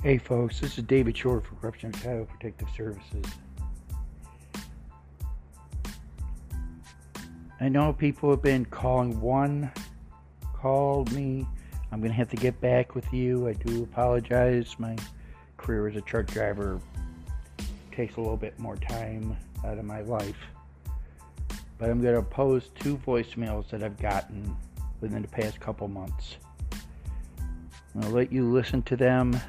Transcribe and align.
Hey 0.00 0.16
folks, 0.16 0.60
this 0.60 0.78
is 0.78 0.84
David 0.84 1.16
Short 1.16 1.44
for 1.44 1.56
Corruption 1.56 1.90
Child 1.90 2.28
Protective 2.28 2.68
Services. 2.76 3.24
I 7.60 7.68
know 7.68 7.92
people 7.92 8.30
have 8.30 8.40
been 8.40 8.64
calling. 8.66 9.20
One 9.20 9.72
called 10.54 11.10
me. 11.10 11.44
I'm 11.90 11.98
going 11.98 12.12
to 12.12 12.16
have 12.16 12.28
to 12.28 12.36
get 12.36 12.60
back 12.60 12.94
with 12.94 13.12
you. 13.12 13.48
I 13.48 13.54
do 13.54 13.82
apologize. 13.82 14.76
My 14.78 14.94
career 15.56 15.88
as 15.88 15.96
a 15.96 16.00
truck 16.00 16.26
driver 16.26 16.80
takes 17.90 18.18
a 18.18 18.20
little 18.20 18.36
bit 18.36 18.56
more 18.60 18.76
time 18.76 19.36
out 19.64 19.78
of 19.78 19.84
my 19.84 20.02
life. 20.02 20.38
But 21.76 21.90
I'm 21.90 22.00
going 22.00 22.14
to 22.14 22.22
post 22.22 22.72
two 22.76 22.98
voicemails 22.98 23.68
that 23.70 23.82
I've 23.82 23.98
gotten 23.98 24.56
within 25.00 25.22
the 25.22 25.28
past 25.28 25.58
couple 25.58 25.88
months. 25.88 26.36
To 28.00 28.08
let 28.10 28.30
you 28.30 28.48
listen 28.48 28.82
to 28.82 28.96
them 28.96 29.40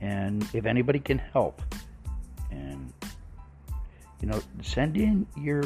and 0.00 0.46
if 0.52 0.66
anybody 0.66 0.98
can 0.98 1.18
help. 1.18 1.62
And 2.50 2.92
you 4.20 4.28
know 4.28 4.40
send 4.62 4.96
in 4.96 5.26
your 5.36 5.62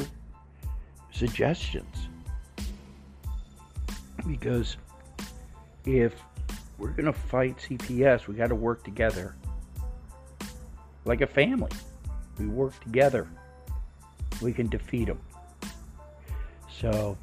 suggestions. 1.13 2.09
Because 4.27 4.77
if 5.87 6.15
we're 6.79 6.91
going 6.91 7.07
to 7.07 7.13
fight 7.13 7.57
CPS 7.59 8.27
we 8.27 8.35
got 8.35 8.49
to 8.49 8.55
work 8.55 8.85
together. 8.85 9.35
Like 11.05 11.21
a 11.21 11.27
family 11.27 11.71
we 12.39 12.47
work 12.47 12.79
together. 12.83 13.29
We 14.43 14.53
can 14.53 14.69
defeat 14.69 15.07
them 15.07 15.19
so 16.81 17.17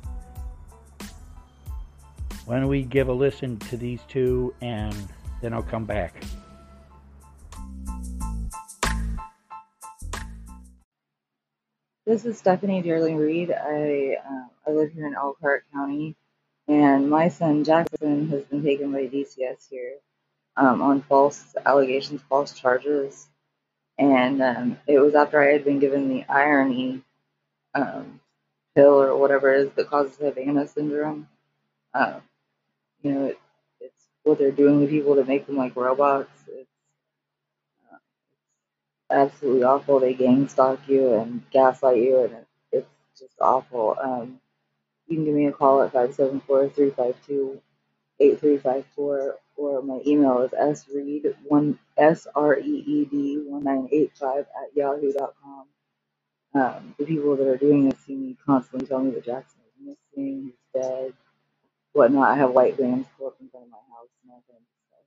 why 2.46 2.60
don't 2.60 2.68
we 2.68 2.84
give 2.84 3.08
a 3.08 3.14
listen 3.14 3.58
to 3.58 3.78
these 3.78 4.00
two 4.08 4.54
and 4.62 4.96
then 5.42 5.54
I'll 5.54 5.64
come 5.64 5.86
back. 5.86 6.24
This 12.08 12.24
is 12.24 12.38
Stephanie 12.38 12.82
Dearling 12.82 13.18
Reed. 13.18 13.52
I 13.52 14.16
uh, 14.26 14.46
I 14.66 14.72
live 14.72 14.94
here 14.94 15.08
in 15.08 15.16
Elkhart 15.16 15.66
County, 15.74 16.16
and 16.66 17.10
my 17.10 17.28
son 17.28 17.66
Jackson 17.66 18.30
has 18.30 18.46
been 18.46 18.64
taken 18.64 18.94
by 18.94 19.08
DCS 19.08 19.68
here 19.70 19.96
um, 20.56 20.82
on 20.82 21.02
false 21.02 21.54
allegations, 21.66 22.22
false 22.30 22.54
charges, 22.54 23.28
and 23.98 24.42
um, 24.42 24.80
it 24.88 25.00
was 25.00 25.16
after 25.16 25.42
I 25.44 25.52
had 25.52 25.66
been 25.66 25.80
given 25.80 26.08
the 26.08 26.24
irony 26.30 27.02
um, 27.76 28.22
pill 28.74 29.04
or 29.04 29.18
whatever 29.18 29.54
it 29.54 29.68
is 29.68 29.72
that 29.74 29.90
causes 29.90 30.16
Havana 30.16 30.66
syndrome. 30.66 31.28
Uh, 31.94 32.22
you 33.04 33.12
know, 33.12 33.26
it, 33.26 33.40
it's 33.82 34.08
what 34.24 34.40
they're 34.40 34.52
doing 34.52 34.80
to 34.80 34.88
people 34.88 35.16
to 35.16 35.26
make 35.26 35.46
them 35.46 35.58
like 35.58 35.76
robots. 35.76 36.37
Absolutely 39.12 39.64
awful. 39.64 40.00
They 40.02 40.16
gang 40.16 40.50
stalk 40.50 40.82
you 40.88 41.14
and 41.16 41.44
gaslight 41.52 41.98
you, 41.98 42.22
and 42.26 42.34
it, 42.34 42.48
it's 42.74 42.88
just 43.20 43.36
awful. 43.42 43.98
Um, 44.02 44.42
you 45.08 45.18
can 45.18 45.26
give 45.26 45.36
me 45.36 45.48
a 45.48 45.54
call 45.54 45.82
at 45.84 45.94
574 45.94 46.70
352 46.70 47.62
8354 48.20 49.38
or 49.58 49.82
my 49.84 50.02
email 50.08 50.42
is 50.44 50.52
sreed 50.84 51.36
one 51.46 51.80
s 51.98 52.28
r 52.36 52.58
e 52.60 52.84
e 52.88 53.06
d 53.06 53.44
one 53.48 53.64
nine 53.64 53.90
eight 53.92 54.12
five 54.16 54.46
at 54.62 54.76
yahoo 54.76 55.08
yahoo.com. 55.14 55.68
Um, 56.56 56.96
the 57.00 57.06
people 57.06 57.36
that 57.38 57.48
are 57.48 57.58
doing 57.58 57.90
this 57.90 58.04
to 58.08 58.14
me 58.14 58.38
constantly 58.46 58.88
tell 58.88 59.00
me 59.00 59.12
that 59.12 59.26
Jackson 59.26 59.62
is 59.68 59.98
missing, 60.16 60.44
he's 60.46 60.82
dead, 60.84 61.14
whatnot. 61.94 62.30
I 62.32 62.36
have 62.38 62.52
white 62.52 62.78
vans 62.78 63.08
pull 63.18 63.28
up 63.28 63.38
in 63.42 63.50
front 63.50 63.68
of 63.68 63.72
my 63.72 63.78
house 63.78 64.10
and 64.24 64.32
all 64.32 64.44
kinds 64.50 64.62
of 64.62 64.80
stuff. 64.90 65.06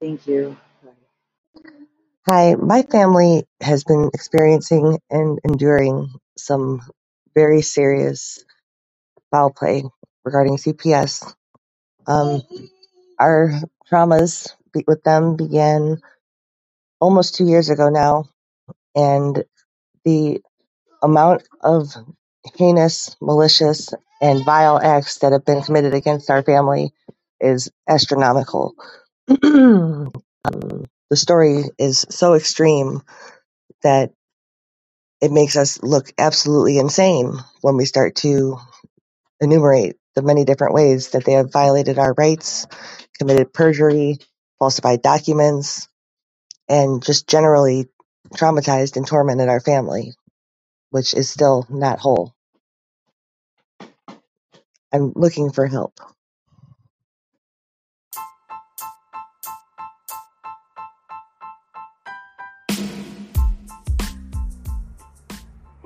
Thank 0.00 0.26
you. 0.28 0.56
Bye. 0.84 1.86
Hi, 2.28 2.54
my 2.54 2.82
family 2.82 3.46
has 3.60 3.82
been 3.82 4.08
experiencing 4.14 5.00
and 5.10 5.40
enduring 5.42 6.08
some 6.38 6.80
very 7.34 7.62
serious 7.62 8.44
foul 9.30 9.50
play 9.52 9.84
regarding 10.24 10.56
CPS. 10.56 11.34
Um, 12.06 12.42
our 13.18 13.52
traumas 13.90 14.52
with 14.86 15.02
them 15.04 15.36
began 15.36 16.00
almost 17.00 17.34
two 17.34 17.46
years 17.46 17.70
ago 17.70 17.88
now, 17.88 18.26
and 18.94 19.44
the 20.04 20.40
amount 21.02 21.42
of 21.62 21.94
heinous, 22.56 23.16
malicious, 23.20 23.94
and 24.20 24.44
vile 24.44 24.80
acts 24.80 25.18
that 25.18 25.32
have 25.32 25.44
been 25.44 25.62
committed 25.62 25.94
against 25.94 26.30
our 26.30 26.42
family 26.42 26.92
is 27.40 27.70
astronomical. 27.88 28.74
um, 29.42 30.12
the 31.12 31.16
story 31.18 31.64
is 31.78 32.06
so 32.08 32.32
extreme 32.32 33.02
that 33.82 34.12
it 35.20 35.30
makes 35.30 35.56
us 35.56 35.82
look 35.82 36.10
absolutely 36.18 36.78
insane 36.78 37.34
when 37.60 37.76
we 37.76 37.84
start 37.84 38.16
to 38.16 38.56
enumerate 39.42 39.96
the 40.14 40.22
many 40.22 40.46
different 40.46 40.72
ways 40.72 41.10
that 41.10 41.26
they 41.26 41.32
have 41.32 41.52
violated 41.52 41.98
our 41.98 42.14
rights, 42.14 42.66
committed 43.18 43.52
perjury, 43.52 44.20
falsified 44.58 45.02
documents, 45.02 45.86
and 46.66 47.04
just 47.04 47.28
generally 47.28 47.88
traumatized 48.34 48.96
and 48.96 49.06
tormented 49.06 49.50
our 49.50 49.60
family, 49.60 50.14
which 50.92 51.12
is 51.12 51.28
still 51.28 51.66
not 51.68 51.98
whole. 51.98 52.32
I'm 54.90 55.12
looking 55.14 55.52
for 55.52 55.66
help. 55.66 56.00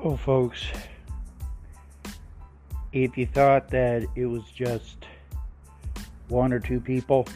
Oh, 0.08 0.16
folks, 0.16 0.64
if 2.92 3.18
you 3.18 3.26
thought 3.26 3.68
that 3.70 4.06
it 4.14 4.26
was 4.26 4.44
just 4.54 5.04
one 6.28 6.52
or 6.52 6.60
two 6.60 6.78
people, 6.78 7.26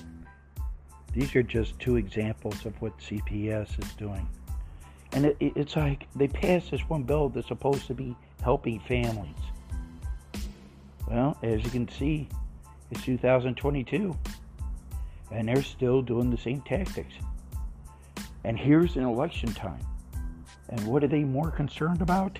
these 1.12 1.34
are 1.34 1.42
just 1.42 1.76
two 1.81 1.97
examples 1.97 2.64
of 2.66 2.81
what 2.81 2.97
CPS 3.00 3.76
is 3.76 3.92
doing. 3.94 4.25
And 5.10 5.26
it, 5.26 5.36
it, 5.41 5.53
it's 5.56 5.75
like 5.75 6.06
they 6.14 6.28
passed 6.28 6.70
this 6.70 6.81
one 6.82 7.03
bill 7.03 7.28
that's 7.28 7.48
supposed 7.48 7.88
to 7.88 7.94
be 7.94 8.14
helping 8.41 8.78
families. 8.78 9.34
Well, 11.08 11.37
as 11.42 11.64
you 11.64 11.70
can 11.70 11.88
see, 11.88 12.28
it's 12.92 13.02
2022, 13.02 14.16
and 15.32 15.48
they're 15.48 15.64
still 15.64 16.02
doing 16.02 16.31
the 16.31 16.38
same 16.38 16.60
tactics. 16.60 17.14
And 18.44 18.56
here's 18.56 18.94
an 18.94 19.02
election 19.02 19.52
time. 19.54 19.84
And 20.69 20.87
what 20.87 21.02
are 21.02 21.08
they 21.08 21.25
more 21.25 21.50
concerned 21.50 22.00
about? 22.00 22.38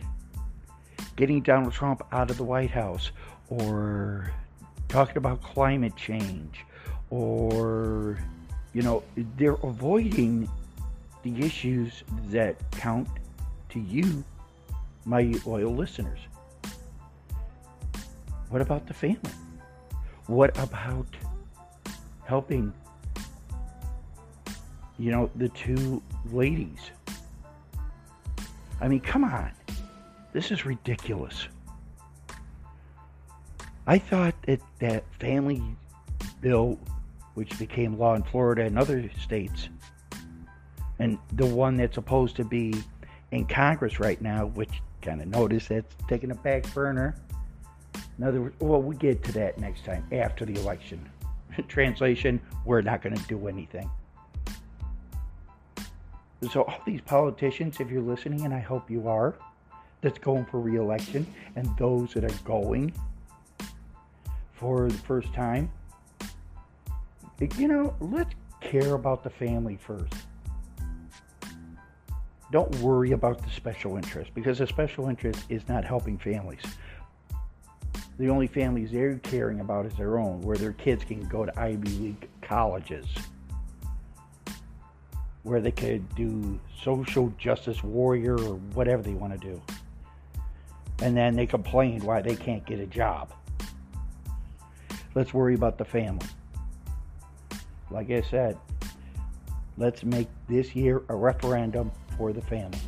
Getting 1.21 1.43
Donald 1.43 1.75
Trump 1.75 2.03
out 2.13 2.31
of 2.31 2.39
the 2.39 2.45
White 2.45 2.71
House, 2.71 3.11
or 3.51 4.33
talking 4.89 5.19
about 5.19 5.43
climate 5.43 5.95
change, 5.95 6.65
or, 7.11 8.19
you 8.73 8.81
know, 8.81 9.03
they're 9.37 9.59
avoiding 9.63 10.49
the 11.23 11.39
issues 11.45 12.05
that 12.29 12.57
count 12.71 13.07
to 13.69 13.81
you, 13.81 14.25
my 15.05 15.35
loyal 15.45 15.75
listeners. 15.75 16.21
What 18.49 18.63
about 18.63 18.87
the 18.87 18.95
family? 18.95 19.35
What 20.27 20.57
about 20.59 21.07
helping, 22.25 22.73
you 24.99 25.11
know, 25.11 25.29
the 25.37 25.51
two 25.51 26.03
ladies? 26.33 26.81
I 28.81 28.89
mean, 28.89 29.01
come 29.01 29.25
on. 29.25 29.51
This 30.33 30.51
is 30.51 30.65
ridiculous. 30.65 31.49
I 33.87 33.99
thought 33.99 34.35
that 34.43 34.61
that 34.79 35.05
family 35.19 35.63
bill, 36.41 36.79
which 37.35 37.59
became 37.59 37.99
law 37.99 38.15
in 38.15 38.23
Florida 38.23 38.63
and 38.63 38.79
other 38.79 39.11
states, 39.21 39.69
and 41.01 41.19
the 41.33 41.47
one 41.47 41.77
that's 41.77 41.95
supposed 41.95 42.37
to 42.37 42.45
be 42.45 42.75
in 43.33 43.47
Congress 43.47 43.99
right 43.99 44.21
now, 44.21 44.47
which 44.47 44.83
kind 45.03 45.21
of 45.21 45.29
notice 45.29 45.67
that's 45.69 45.93
taking 46.09 46.31
a 46.31 46.35
back 46.37 46.73
burner. 46.75 47.17
In 48.19 48.25
other 48.25 48.43
words, 48.43 48.55
well, 48.61 48.83
we 48.83 48.95
get 48.97 49.25
to 49.25 49.33
that 49.33 49.59
next 49.59 49.85
time 49.85 50.07
after 50.13 50.45
the 50.45 50.55
election. 50.61 51.09
Translation: 51.69 52.41
We're 52.65 52.83
not 52.83 53.03
going 53.03 53.17
to 53.17 53.25
do 53.25 53.49
anything. 53.49 53.91
So, 56.53 56.63
all 56.63 56.81
these 56.87 57.01
politicians, 57.03 57.81
if 57.81 57.91
you're 57.91 58.01
listening, 58.01 58.45
and 58.45 58.55
I 58.55 58.61
hope 58.61 58.91
you 58.91 59.09
are, 59.09 59.35
that's 60.01 60.19
going 60.19 60.45
for 60.47 60.61
reelection, 60.61 61.27
and 61.57 61.69
those 61.79 62.15
that 62.15 62.25
are 62.25 62.39
going 62.45 62.93
for 64.53 64.89
the 64.89 64.99
first 64.99 65.33
time, 65.33 65.71
you 67.57 67.69
know, 67.69 67.95
let's 68.01 68.35
care 68.61 68.95
about 68.95 69.23
the 69.25 69.31
family 69.31 69.77
first. 69.77 70.13
Don't 72.53 72.75
worry 72.77 73.13
about 73.13 73.43
the 73.43 73.51
special 73.51 73.97
interest 73.97 74.35
because 74.35 74.59
the 74.59 74.67
special 74.67 75.09
interest 75.09 75.45
is 75.49 75.67
not 75.69 75.85
helping 75.85 76.19
families. 76.19 76.63
The 78.19 78.29
only 78.29 78.47
families 78.47 78.91
they're 78.91 79.17
caring 79.19 79.61
about 79.61 79.87
is 79.87 79.95
their 79.95 80.19
own, 80.19 80.43
where 80.43 80.57
their 80.57 80.73
kids 80.73 81.05
can 81.05 81.27
go 81.29 81.47
to 81.47 81.61
Ivy 81.61 81.89
League 81.91 82.29
colleges. 82.43 83.07
where 85.43 85.61
they 85.61 85.71
could 85.71 86.15
do 86.15 86.59
social 86.83 87.33
justice 87.39 87.83
warrior 87.83 88.35
or 88.35 88.57
whatever 88.75 89.03
they 89.03 89.15
want 89.15 89.33
to 89.33 89.39
do. 89.39 89.61
And 91.03 91.17
then 91.17 91.35
they 91.35 91.47
complain 91.47 92.05
why 92.05 92.21
they 92.21 92.37
can't 92.37 92.65
get 92.67 92.79
a 92.81 92.87
job. 92.87 93.33
Let's 95.15 95.35
worry 95.35 95.55
about 95.55 95.79
the 95.79 95.85
family. 95.85 96.27
Like 97.91 98.11
I 98.11 98.21
said, 98.21 98.57
let's 99.77 100.05
make 100.05 100.29
this 100.49 100.77
year 100.77 101.03
a 101.09 101.15
referendum 101.15 101.91
for 102.17 102.33
the 102.33 102.43
family. 102.43 102.79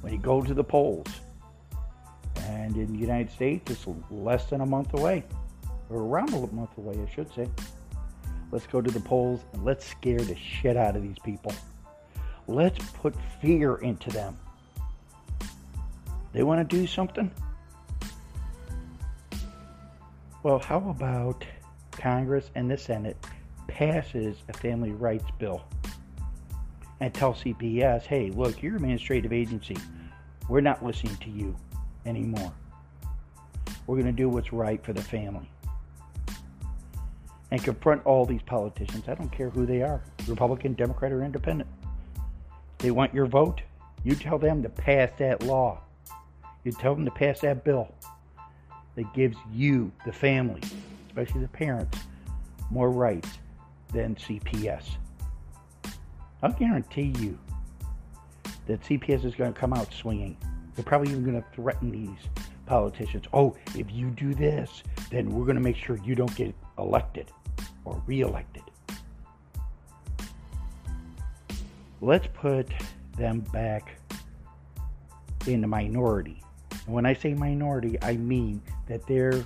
When 0.00 0.12
you 0.12 0.18
go 0.18 0.42
to 0.42 0.54
the 0.54 0.64
polls, 0.64 1.06
and 2.48 2.76
in 2.76 2.92
the 2.92 2.98
United 2.98 3.30
States, 3.30 3.70
it's 3.70 3.86
less 4.10 4.46
than 4.46 4.62
a 4.62 4.66
month 4.66 4.94
away, 4.94 5.22
or 5.90 5.98
around 5.98 6.34
a 6.34 6.46
month 6.52 6.76
away, 6.78 6.96
I 7.00 7.14
should 7.14 7.32
say. 7.32 7.48
Let's 8.50 8.66
go 8.66 8.80
to 8.80 8.90
the 8.90 9.00
polls 9.00 9.40
and 9.52 9.64
let's 9.64 9.86
scare 9.86 10.18
the 10.18 10.36
shit 10.36 10.76
out 10.76 10.96
of 10.96 11.02
these 11.02 11.18
people. 11.24 11.54
Let's 12.48 12.78
put 12.94 13.14
fear 13.40 13.76
into 13.76 14.10
them. 14.10 14.36
They 16.32 16.42
want 16.42 16.68
to 16.68 16.76
do 16.76 16.86
something? 16.86 17.30
Well, 20.42 20.58
how 20.58 20.78
about 20.88 21.44
Congress 21.92 22.50
and 22.54 22.70
the 22.70 22.76
Senate 22.76 23.16
passes 23.68 24.36
a 24.48 24.52
family 24.52 24.90
rights 24.92 25.30
bill 25.38 25.62
and 27.00 27.12
tell 27.12 27.34
CPS, 27.34 28.02
hey, 28.02 28.30
look, 28.30 28.62
you're 28.62 28.72
an 28.72 28.76
administrative 28.76 29.32
agency. 29.32 29.76
We're 30.48 30.60
not 30.60 30.84
listening 30.84 31.16
to 31.16 31.30
you 31.30 31.54
anymore. 32.06 32.52
We're 33.86 33.96
going 33.96 34.06
to 34.06 34.12
do 34.12 34.28
what's 34.28 34.52
right 34.52 34.82
for 34.84 34.92
the 34.92 35.02
family. 35.02 35.48
And 37.50 37.62
confront 37.62 38.06
all 38.06 38.24
these 38.24 38.42
politicians. 38.42 39.08
I 39.08 39.14
don't 39.14 39.30
care 39.30 39.50
who 39.50 39.66
they 39.66 39.82
are 39.82 40.00
Republican, 40.26 40.74
Democrat, 40.74 41.12
or 41.12 41.22
Independent. 41.22 41.68
They 42.78 42.90
want 42.90 43.12
your 43.12 43.26
vote. 43.26 43.62
You 44.04 44.14
tell 44.14 44.38
them 44.38 44.62
to 44.62 44.68
pass 44.68 45.10
that 45.18 45.42
law. 45.42 45.80
You 46.64 46.72
tell 46.72 46.94
them 46.94 47.04
to 47.04 47.10
pass 47.10 47.40
that 47.40 47.64
bill 47.64 47.92
that 48.94 49.12
gives 49.14 49.36
you, 49.52 49.90
the 50.06 50.12
family, 50.12 50.60
especially 51.08 51.40
the 51.40 51.48
parents, 51.48 51.98
more 52.70 52.90
rights 52.90 53.28
than 53.92 54.14
CPS. 54.14 54.84
I'll 56.42 56.52
guarantee 56.52 57.12
you 57.18 57.38
that 58.66 58.80
CPS 58.82 59.24
is 59.24 59.34
going 59.34 59.52
to 59.52 59.58
come 59.58 59.72
out 59.72 59.92
swinging. 59.92 60.36
They're 60.74 60.84
probably 60.84 61.10
even 61.10 61.24
going 61.24 61.40
to 61.40 61.48
threaten 61.54 61.90
these 61.90 62.18
politicians. 62.66 63.24
Oh, 63.32 63.56
if 63.76 63.90
you 63.90 64.10
do 64.10 64.34
this, 64.34 64.82
then 65.10 65.30
we're 65.30 65.44
going 65.44 65.56
to 65.56 65.62
make 65.62 65.76
sure 65.76 65.98
you 66.04 66.14
don't 66.14 66.34
get 66.34 66.54
elected 66.78 67.30
or 67.84 68.02
reelected. 68.06 68.62
Let's 72.00 72.26
put 72.34 72.68
them 73.16 73.40
back 73.52 73.98
in 75.46 75.60
the 75.60 75.66
minority. 75.66 76.42
And 76.86 76.94
when 76.94 77.06
I 77.06 77.14
say 77.14 77.34
minority, 77.34 77.98
I 78.02 78.16
mean 78.16 78.62
that 78.86 79.06
their 79.06 79.44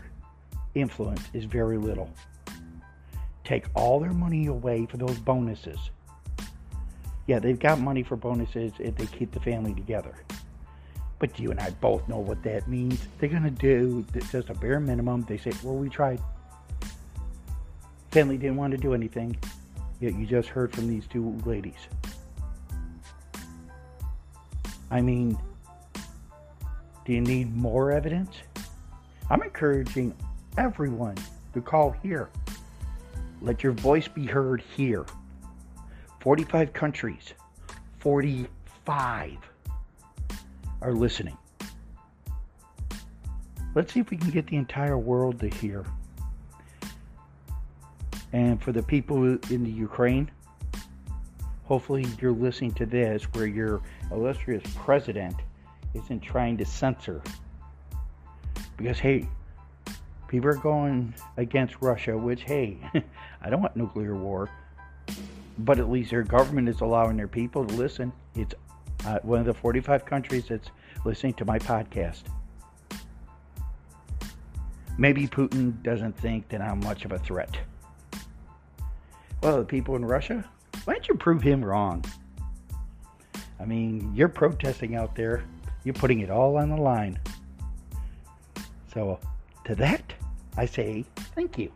influence 0.75 1.23
is 1.33 1.45
very 1.45 1.79
little. 1.79 2.11
Take 3.45 3.67
all 3.75 4.01
their 4.01 4.13
money 4.13 4.47
away 4.47 4.87
for 4.87 4.97
those 4.97 5.19
bonuses. 5.19 5.79
Yeah, 7.27 7.39
they've 7.39 7.59
got 7.59 7.81
money 7.81 8.03
for 8.03 8.17
bonuses 8.17 8.73
if 8.79 8.97
they 8.97 9.07
keep 9.07 9.33
the 9.33 9.41
family 9.41 9.75
together. 9.75 10.15
But 11.19 11.39
you 11.39 11.51
and 11.51 11.59
I 11.61 11.71
both 11.71 12.07
know 12.09 12.19
what 12.19 12.43
that 12.43 12.69
means. 12.69 13.01
They're 13.19 13.29
going 13.29 13.43
to 13.43 13.51
do 13.51 14.05
just 14.31 14.51
a 14.51 14.55
bare 14.55 14.81
minimum. 14.81 15.23
They 15.23 15.39
say, 15.39 15.53
well, 15.63 15.75
we 15.75 15.89
tried. 15.89 16.21
Family 18.11 18.37
didn't 18.37 18.57
want 18.57 18.73
to 18.73 18.79
do 18.79 18.95
anything. 18.95 19.37
Yet 20.01 20.15
you 20.15 20.27
just 20.27 20.49
heard 20.49 20.73
from 20.73 20.89
these 20.89 21.07
two 21.07 21.37
ladies. 21.47 21.89
I 24.91 25.01
mean, 25.01 25.39
do 27.07 27.13
you 27.13 27.21
need 27.21 27.55
more 27.55 27.93
evidence? 27.93 28.37
I'm 29.31 29.41
encouraging 29.41 30.13
everyone 30.59 31.15
to 31.55 31.61
call 31.61 31.93
here. 32.03 32.29
Let 33.41 33.63
your 33.63 33.73
voice 33.73 34.09
be 34.09 34.27
heard 34.27 34.61
here. 34.77 35.07
45 36.21 36.73
countries. 36.73 37.33
45 38.01 39.37
are 40.83 40.93
listening. 40.93 41.39
Let's 43.77 43.93
see 43.93 44.01
if 44.01 44.11
we 44.11 44.17
can 44.17 44.31
get 44.31 44.49
the 44.49 44.57
entire 44.57 44.99
world 44.99 45.39
to 45.41 45.49
hear. 45.49 45.85
And 48.33 48.61
for 48.61 48.73
the 48.73 48.83
people 48.83 49.23
in 49.25 49.63
the 49.63 49.71
Ukraine, 49.71 50.29
hopefully 51.65 52.05
you're 52.21 52.33
listening 52.33 52.73
to 52.73 52.87
this 52.87 53.23
where 53.35 53.47
your 53.47 53.81
illustrious 54.11 54.65
president 54.75 55.37
isn't 55.97 56.21
trying 56.21 56.57
to 56.59 56.65
censor. 56.65 57.23
Because, 58.77 58.99
hey, 58.99 59.27
people 60.29 60.51
are 60.51 60.55
going 60.55 61.15
against 61.37 61.77
Russia, 61.81 62.17
which, 62.17 62.43
hey, 62.43 62.79
I 63.43 63.51
don't 63.51 63.63
want 63.63 63.77
nuclear 63.77 64.15
war. 64.15 64.51
But 65.59 65.79
at 65.79 65.91
least 65.91 66.11
their 66.11 66.23
government 66.23 66.69
is 66.69 66.81
allowing 66.81 67.17
their 67.17 67.29
people 67.29 67.65
to 67.65 67.75
listen. 67.75 68.13
It's 68.35 68.55
uh, 69.07 69.19
one 69.23 69.41
of 69.41 69.47
the 69.47 69.55
45 69.55 70.05
countries 70.05 70.47
that's 70.49 70.71
listening 71.05 71.35
to 71.35 71.45
my 71.45 71.59
podcast. 71.59 72.25
Maybe 74.99 75.27
Putin 75.27 75.83
doesn't 75.83 76.19
think 76.19 76.49
that 76.49 76.61
I'm 76.61 76.81
much 76.81 77.05
of 77.05 77.13
a 77.13 77.19
threat. 77.19 77.57
Well, 79.43 79.59
the 79.59 79.65
people 79.65 79.97
in 79.97 80.05
Russia, 80.05 80.45
why 80.85 80.95
don't 80.95 81.09
you 81.09 81.15
prove 81.15 81.43
him 81.43 81.65
wrong? 81.65 82.05
I 83.61 83.65
mean, 83.65 84.13
you're 84.15 84.29
protesting 84.29 84.97
out 84.97 85.15
there, 85.15 85.45
you're 85.87 85.95
putting 85.95 86.19
it 86.19 86.31
all 86.31 86.57
on 86.57 86.69
the 86.69 86.77
line. 86.77 87.17
So, 88.93 89.21
to 89.67 89.77
that, 89.77 90.03
I 90.57 90.67
say 90.67 91.05
thank 91.37 91.57
you. 91.57 91.71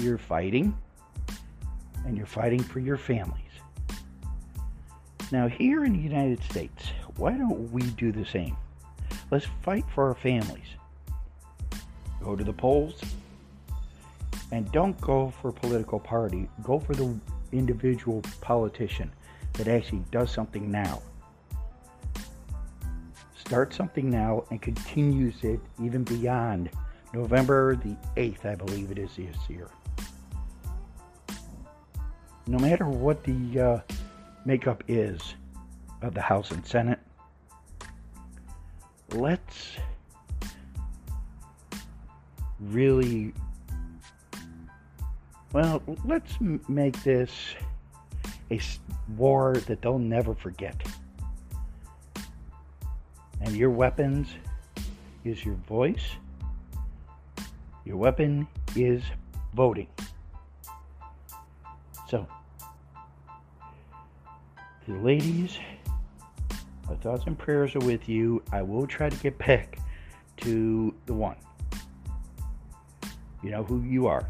You're 0.00 0.16
fighting, 0.16 0.72
and 2.04 2.16
you're 2.16 2.24
fighting 2.24 2.62
for 2.62 2.78
your 2.78 2.96
families. 2.96 3.42
Now, 5.32 5.48
here 5.48 5.84
in 5.84 5.94
the 5.94 5.98
United 5.98 6.40
States, 6.44 6.92
why 7.16 7.32
don't 7.32 7.72
we 7.72 7.82
do 7.82 8.12
the 8.12 8.24
same? 8.24 8.56
Let's 9.32 9.46
fight 9.62 9.84
for 9.92 10.06
our 10.06 10.14
families. 10.14 10.68
Go 12.22 12.36
to 12.36 12.44
the 12.44 12.52
polls, 12.52 13.02
and 14.52 14.70
don't 14.70 14.98
go 15.00 15.32
for 15.42 15.48
a 15.48 15.52
political 15.52 15.98
party. 15.98 16.48
Go 16.62 16.78
for 16.78 16.94
the 16.94 17.18
individual 17.50 18.22
politician 18.40 19.10
that 19.54 19.66
actually 19.66 20.04
does 20.12 20.30
something 20.30 20.70
now. 20.70 21.02
Start 23.46 23.72
something 23.72 24.10
now 24.10 24.42
and 24.50 24.60
continues 24.60 25.44
it 25.44 25.60
even 25.80 26.02
beyond 26.02 26.68
November 27.14 27.76
the 27.76 27.96
8th, 28.16 28.44
I 28.44 28.56
believe 28.56 28.90
it 28.90 28.98
is 28.98 29.14
this 29.14 29.36
year. 29.48 29.68
No 32.48 32.58
matter 32.58 32.86
what 32.86 33.22
the 33.22 33.60
uh, 33.60 33.94
makeup 34.44 34.82
is 34.88 35.36
of 36.02 36.12
the 36.12 36.20
House 36.20 36.50
and 36.50 36.66
Senate, 36.66 36.98
let's 39.12 39.76
really 42.60 43.32
well, 45.52 45.80
let's 46.04 46.34
make 46.68 47.00
this 47.04 47.30
a 48.50 48.60
war 49.16 49.54
that 49.68 49.82
they'll 49.82 50.00
never 50.00 50.34
forget. 50.34 50.74
And 53.46 53.54
your 53.54 53.70
weapons 53.70 54.26
is 55.24 55.44
your 55.44 55.54
voice. 55.54 56.16
Your 57.84 57.96
weapon 57.96 58.48
is 58.74 59.04
voting. 59.54 59.86
So, 62.08 62.26
the 64.88 64.94
ladies, 64.94 65.58
my 66.88 66.96
thoughts 66.96 67.22
and 67.26 67.38
prayers 67.38 67.76
are 67.76 67.86
with 67.86 68.08
you. 68.08 68.42
I 68.50 68.62
will 68.62 68.84
try 68.84 69.08
to 69.08 69.16
get 69.18 69.38
back 69.38 69.78
to 70.38 70.92
the 71.06 71.14
one. 71.14 71.36
You 73.44 73.50
know 73.50 73.62
who 73.62 73.80
you 73.84 74.08
are. 74.08 74.28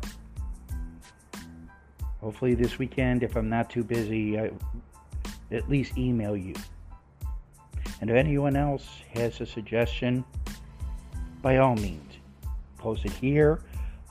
Hopefully, 2.21 2.55
this 2.55 2.79
weekend, 2.79 3.23
if 3.23 3.35
I'm 3.35 3.49
not 3.49 3.71
too 3.71 3.83
busy, 3.83 4.39
I 4.39 4.51
at 5.51 5.71
least 5.71 5.97
email 5.97 6.37
you. 6.37 6.53
And 8.01 8.11
if 8.11 8.17
anyone 8.17 8.57
else 8.57 8.87
has 9.15 9.41
a 9.41 9.47
suggestion, 9.47 10.25
by 11.43 11.59
all 11.59 11.77
means, 11.77 12.15
post 12.79 13.05
it 13.05 13.13
here. 13.13 13.61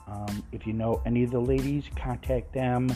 Um, 0.08 0.42
if 0.52 0.66
you 0.66 0.72
know 0.72 1.02
any 1.04 1.24
of 1.24 1.30
the 1.30 1.40
ladies, 1.40 1.84
contact 1.94 2.52
them. 2.52 2.94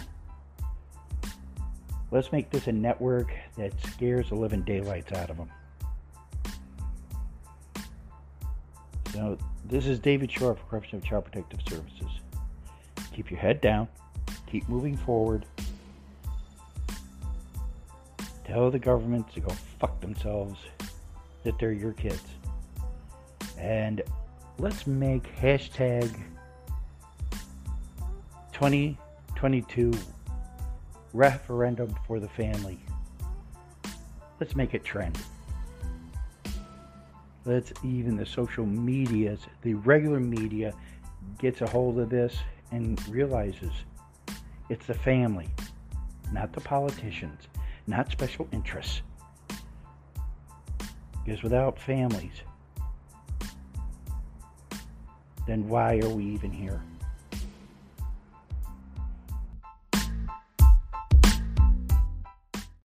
Let's 2.10 2.32
make 2.32 2.50
this 2.50 2.66
a 2.66 2.72
network 2.72 3.32
that 3.56 3.72
scares 3.86 4.30
the 4.30 4.34
living 4.34 4.62
daylights 4.62 5.12
out 5.12 5.30
of 5.30 5.36
them. 5.36 5.50
So, 9.12 9.38
this 9.64 9.86
is 9.86 9.98
David 9.98 10.30
Shore 10.30 10.54
for 10.54 10.64
Corruption 10.64 10.98
of 10.98 11.04
Child 11.04 11.24
Protective 11.26 11.60
Services. 11.68 12.10
Keep 13.12 13.30
your 13.30 13.40
head 13.40 13.60
down, 13.60 13.88
keep 14.46 14.68
moving 14.68 14.96
forward, 14.96 15.46
Tell 18.50 18.68
the 18.68 18.80
government 18.80 19.32
to 19.34 19.40
go 19.40 19.50
fuck 19.78 20.00
themselves, 20.00 20.58
that 21.44 21.58
they're 21.58 21.72
your 21.72 21.92
kids. 21.92 22.24
And 23.58 24.02
let's 24.58 24.86
make 24.86 25.34
hashtag 25.36 26.14
2022 28.52 29.92
referendum 31.12 31.94
for 32.06 32.20
the 32.20 32.28
family. 32.28 32.78
Let's 34.38 34.56
make 34.56 34.74
it 34.74 34.84
trend. 34.84 35.18
Let's 37.44 37.72
even 37.82 38.16
the 38.16 38.26
social 38.26 38.66
medias, 38.66 39.40
the 39.62 39.74
regular 39.74 40.20
media 40.20 40.74
gets 41.38 41.62
a 41.62 41.66
hold 41.66 41.98
of 41.98 42.10
this 42.10 42.38
and 42.70 43.00
realizes 43.08 43.72
it's 44.68 44.86
the 44.86 44.94
family, 44.94 45.48
not 46.32 46.52
the 46.52 46.60
politicians, 46.60 47.48
not 47.86 48.10
special 48.10 48.46
interests. 48.52 49.02
Because 51.30 51.44
without 51.44 51.78
families, 51.78 52.42
then 55.46 55.68
why 55.68 56.00
are 56.00 56.08
we 56.08 56.24
even 56.24 56.50
here? 56.50 56.82